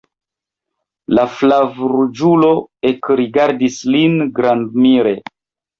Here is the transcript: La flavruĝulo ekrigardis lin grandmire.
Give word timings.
La 1.19 1.25
flavruĝulo 1.33 2.49
ekrigardis 2.95 3.81
lin 3.99 4.19
grandmire. 4.41 5.17